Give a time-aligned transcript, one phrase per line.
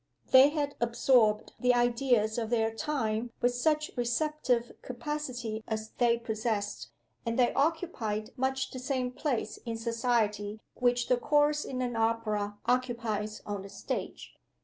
[0.31, 6.89] They had absorbed the ideas of their time with such receptive capacity as they possessed;
[7.23, 12.57] and they occupied much the same place in society which the chorus in an opera
[12.65, 14.33] occupies on the stage.